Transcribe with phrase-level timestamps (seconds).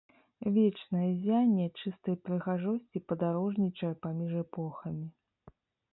[0.53, 5.05] Вечнае ззянне чыстай прыгажосці падарожнічае паміж эпохамі.